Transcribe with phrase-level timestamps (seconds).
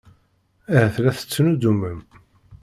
[0.75, 1.99] Ahat la tettnuddumem.